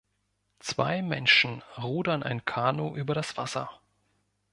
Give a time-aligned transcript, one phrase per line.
[0.57, 3.69] Zwei Menschen rudern ein Kanu über das Wasser.